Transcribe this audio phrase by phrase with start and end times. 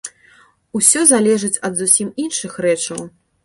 [0.79, 3.09] Усё залежыць ад зусім іншых рэчаў.